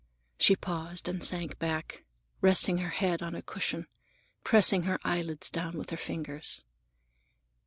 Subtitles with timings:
[0.39, 2.05] She paused and sank back,
[2.41, 3.85] resting her head on a cushion,
[4.43, 6.63] pressing her eyelids down with her fingers.